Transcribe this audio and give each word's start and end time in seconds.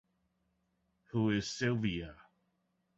Who 1.11 1.29
Is 1.29 1.45
Sylvia? 1.51 2.15